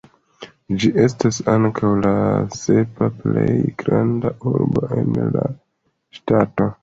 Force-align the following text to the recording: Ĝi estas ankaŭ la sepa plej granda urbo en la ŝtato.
Ĝi 0.83 0.87
estas 1.01 1.35
ankaŭ 1.55 1.91
la 2.05 2.13
sepa 2.61 3.09
plej 3.19 3.47
granda 3.83 4.31
urbo 4.53 4.87
en 5.03 5.19
la 5.39 5.47
ŝtato. 6.19 6.71